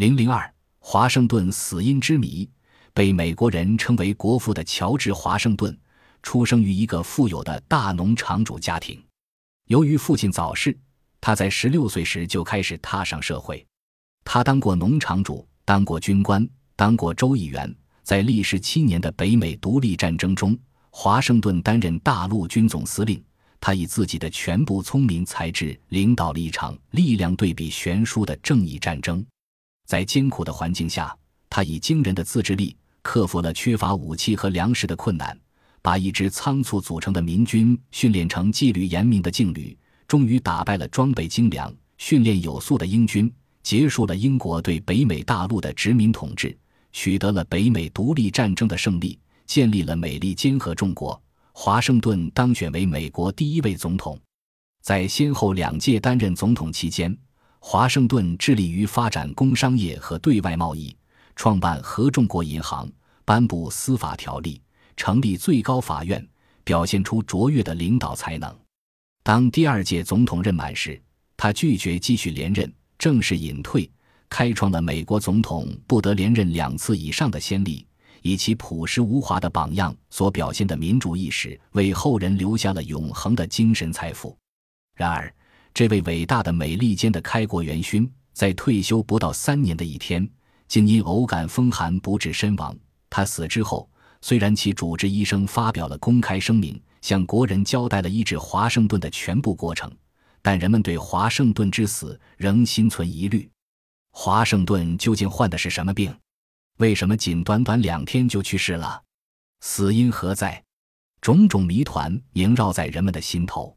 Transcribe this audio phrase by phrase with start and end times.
[0.00, 2.48] 零零二，华盛顿死因之谜，
[2.94, 5.78] 被美国人称为“国父”的乔治·华盛顿，
[6.22, 8.98] 出生于一个富有的大农场主家庭。
[9.66, 10.74] 由于父亲早逝，
[11.20, 13.62] 他在十六岁时就开始踏上社会。
[14.24, 17.70] 他当过农场主，当过军官，当过州议员。
[18.02, 20.58] 在历时七年的北美独立战争中，
[20.88, 23.22] 华盛顿担任大陆军总司令。
[23.60, 29.22] 他以自己的全部聪明才智，领导了一场力量对比悬殊的正义战争。
[29.90, 31.12] 在艰苦的环境下，
[31.48, 35.36] 他以惊人的自制力克服了缺乏武器和粮食的困难，
[35.82, 39.76] 把一支仓促组成的民军训练成纪律严明的劲旅，
[40.06, 43.28] 终于打败了装备精良、训练有素的英军，
[43.64, 46.56] 结束了英国对北美大陆的殖民统治，
[46.92, 51.20] 取得了北美独立战争的胜利，建立了美利坚合众国。
[51.50, 54.16] 华盛顿当选为美国第一位总统，
[54.82, 57.12] 在先后两届担任总统期间，
[57.62, 60.96] 华盛顿致力于发展工商业和对外贸易，
[61.36, 62.90] 创办合众国银行，
[63.24, 64.60] 颁布司法条例，
[64.96, 66.26] 成立最高法院，
[66.64, 68.52] 表现出卓越的领导才能。
[69.22, 71.00] 当第二届总统任满时，
[71.36, 73.88] 他拒绝继续连任，正式隐退，
[74.30, 77.86] 开创了美国总统不得连任两次以上的先例。
[78.22, 84.36] 以其朴实无华的榜样所表现的民主意识，为后人留下了永恒的精神财富。
[84.94, 85.32] 然而，
[85.72, 90.28] 这位伟大的美利坚的开国元勋，在退休不到三年的一天，
[90.68, 92.76] 竟因偶感风寒不治身亡。
[93.08, 93.88] 他死之后，
[94.20, 99.90] 虽然其主治医生发表了公开声明，向国人交代了医治华盛顿的全部过程，
[100.42, 103.48] 但人们对华盛顿之死仍心存疑虑。
[104.12, 106.14] 华盛顿究竟患的是什么病？
[106.78, 109.02] 为什么仅短短两天就去世了？
[109.60, 110.62] 死因何在？
[111.20, 113.76] 种种谜团萦绕在人们的心头。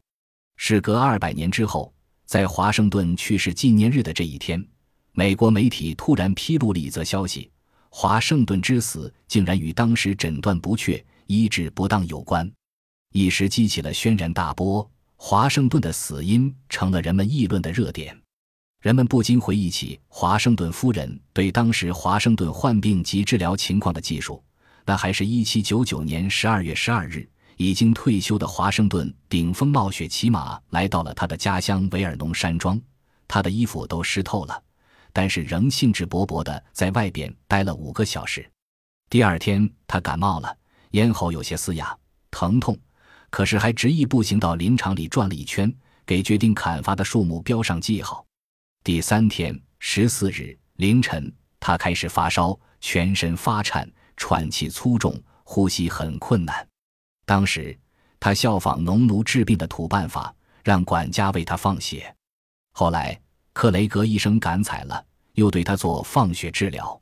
[0.56, 1.92] 时隔二百年之后，
[2.24, 4.64] 在华盛顿去世纪念日的这一天，
[5.12, 7.50] 美国媒体突然披露了一则消息：
[7.90, 12.50] 华盛顿之死竟然与当时诊断不确、医治不当有关，
[13.12, 14.88] 一时激起了轩然大波。
[15.16, 18.14] 华盛顿的死因成了人们议论的热点。
[18.82, 24.42] 人们不禁回忆起华盛顿夫人对当时华盛顿患病及治疗情况的记述。
[24.84, 27.26] 那还是一七九九年十二月十二日，
[27.56, 32.80] 已经退休的华盛顿顶风冒雪骑马来到了他的家乡维尔农山庄。
[33.26, 34.62] 他的衣服都湿透了，
[35.12, 38.48] 但是仍兴致勃勃地在外边待了五个小时。
[39.08, 40.56] 第二天，他感冒了，
[40.90, 41.96] 咽喉有些嘶哑、
[42.30, 42.76] 疼痛，
[43.30, 45.72] 可是还执意步行到林场里转了一圈，
[46.04, 48.24] 给决定砍伐的树木标上记号。
[48.82, 56.66] 第三天，十四日凌晨，他开始发烧，全身发颤，喘气粗重，呼吸很困难。
[57.24, 57.76] 当时，
[58.20, 62.14] 他效仿农奴治病的土办法，让管家为他放血。
[62.72, 63.20] 后来，
[63.52, 65.04] 克雷格医生感采了，
[65.34, 67.00] 又对他做放血治疗。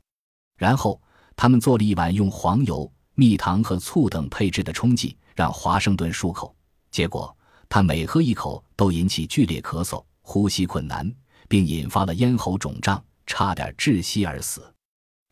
[0.57, 1.01] 然后，
[1.35, 6.55] 他们做了一碗用黄油、蜜糖和醋等配制的冲剂，让华盛顿漱口。
[6.91, 7.35] 结果，
[7.67, 11.13] 他每喝一口都引起剧烈咳嗽，呼吸困难。
[11.49, 14.73] 并引发了咽喉肿胀，差点窒息而死。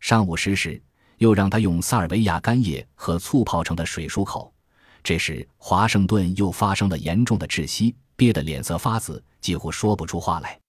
[0.02, 0.80] 上午十时，
[1.18, 4.54] 又让他用萨尔维亚干叶和醋泡成的水漱口。
[5.04, 10.60] 这时，华盛顿又发生了严重的窒息，憋得脸色发紫，几乎说不出话来。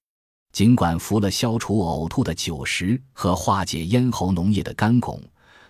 [0.53, 5.19] 尽管服了消除呕吐的酒食和化解咽喉脓液的干汞，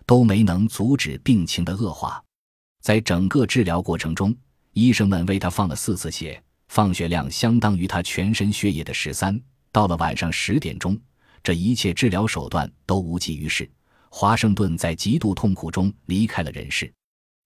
[0.07, 2.23] 都没能阻止病情的恶化。
[2.81, 4.35] 在整个治疗过程中，
[4.73, 9.41] 医生们为他放了四次血，放血量相当于他全身血液的十三。
[9.71, 10.99] 到了晚上十点钟，
[11.43, 13.71] 这一切治疗手段都无济于事。
[14.11, 16.93] 华盛顿在极度痛苦中离开了人世。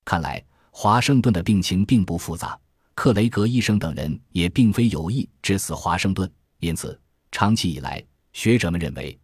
[0.04, 0.42] 看来，
[0.78, 2.54] 华盛顿的病情并不复杂，
[2.94, 6.30] 克雷格医生等人也并非有意致死华盛顿。
[6.60, 7.00] 因此，
[7.32, 8.04] 长期以来，
[8.34, 9.18] 学者们认为，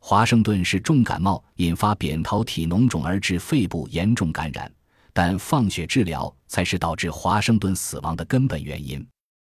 [0.00, 4.70] 华盛顿是重感冒引发扁桃体脓肿而致肺部严重感染，
[5.14, 9.02] 但放血治疗才是导致华盛顿死亡的根本原因。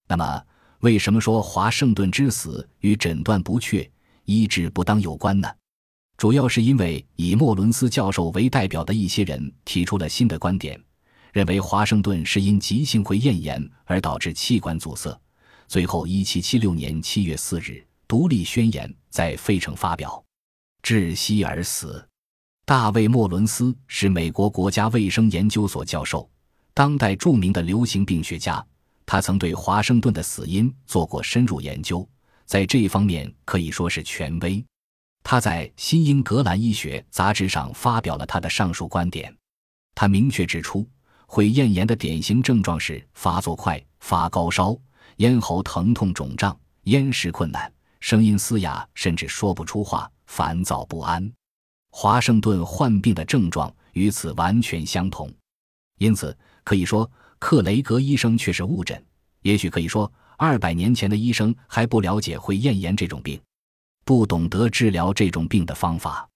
[0.06, 0.42] 那么？
[0.80, 3.91] 为什么说华盛顿之死与诊断不确、
[4.26, 5.48] 医治不当有关呢？
[6.19, 10.78] 主要是因为以莫伦斯教授为代表的一些人提出了新的观点，
[11.33, 15.19] 认为华盛顿是因急性会咽炎而导致气管阻塞。
[15.66, 17.72] 最后，一七七六年七月四日，
[18.07, 20.25] 《独立宣言》在费城发表，
[20.83, 22.07] 窒息而死。
[22.65, 26.28] 大卫·莫伦斯是美国国家卫生研究所教授，
[26.75, 28.65] 当代著名的流行病学家。
[29.04, 32.07] 他曾对华盛顿的死因做过深入研究，
[32.45, 34.63] 在这一方面可以说是权威。
[35.22, 39.34] 他在《新英格兰医学》杂志上发表了他的上述观点。
[39.95, 40.86] 他明确指出，
[41.30, 44.75] 会咽炎的典型症状是发作快、发高烧、
[45.19, 47.71] 咽喉疼痛肿胀、咽食困难、
[48.01, 51.30] 声音嘶哑，甚至说不出话、烦躁不安。
[51.91, 55.30] 华盛顿患病的症状与此完全相同，
[55.98, 57.09] 因此可以说
[57.39, 59.01] 克雷格医生却是误诊。
[59.42, 63.39] 也许可以说，二百年前的医生还不了解会咽炎这种病，
[64.03, 66.27] 不懂得治疗这种病的方法。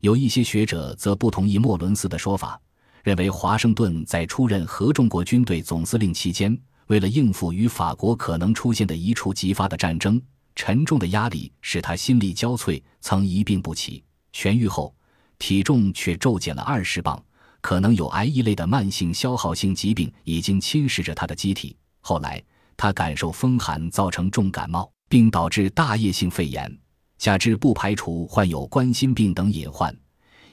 [0.00, 2.60] 有一些学者则不同意莫伦斯的说法，
[3.02, 6.56] 认为华盛顿在出任合众国军队总司令期间，
[6.86, 10.20] 为了应付与法国可能出现的一触即发的战争，
[10.54, 14.02] 沉重的压力使他心力交瘁，曾一病不起。
[14.32, 14.94] 痊愈后，
[15.38, 17.20] 体重却骤减了二十磅，
[17.60, 21.76] 可能有癌一类的慢性消耗性疾病已经侵蚀着他的机体。
[22.00, 22.42] 后来，
[22.76, 26.78] 他感受风寒，造成重感冒，并导致大叶性肺炎，
[27.18, 29.94] 加之不排除患有冠心病等隐患，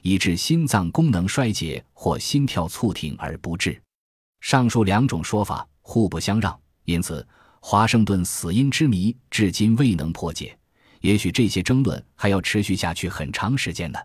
[0.02, 3.80] 以致心脏功能衰竭或心跳促停而不治。
[4.40, 7.26] 上述两种说法互不相让，因此
[7.60, 10.56] 华盛顿死因之谜至今未能破解。
[11.00, 13.98] 也许这些争论还要持续下去很长时间呢。